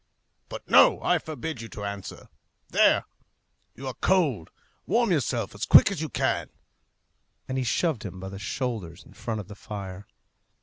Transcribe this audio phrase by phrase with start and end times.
[0.49, 0.99] But no.
[1.03, 2.29] I forbid you to answer.
[2.69, 3.05] There!
[3.75, 4.49] You are cold.
[4.87, 6.49] Warm yourself as quick as you can,"
[7.47, 10.07] and he shoved him by the shoulders in front of the fire.